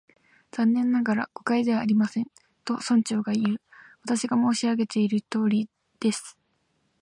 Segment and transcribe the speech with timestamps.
[0.49, 2.27] 「残念ながら、誤解ではありません」
[2.65, 3.61] と、村長がいう。
[4.03, 6.35] 「私が申し上げているとおりです」